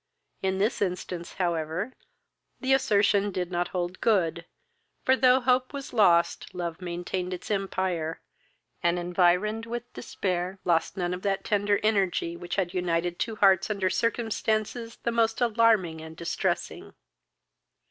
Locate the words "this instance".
0.57-1.33